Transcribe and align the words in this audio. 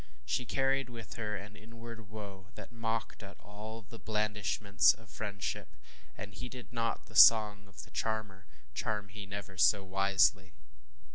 She 0.25 0.45
carried 0.47 0.89
with 0.89 1.13
her 1.13 1.35
an 1.35 1.55
inward 1.55 2.09
woe 2.09 2.47
that 2.55 2.71
mocked 2.71 3.21
at 3.21 3.39
all 3.39 3.83
the 3.83 3.99
blandishments 3.99 4.95
of 4.95 5.11
friendship, 5.11 5.75
and 6.17 6.33
ŌĆ£heeded 6.33 6.71
not 6.73 7.05
the 7.05 7.13
song 7.15 7.67
of 7.67 7.83
the 7.83 7.91
charmer, 7.91 8.47
charm 8.73 9.09
he 9.09 9.27
never 9.27 9.59
so 9.59 9.83
wisely. 9.83 10.55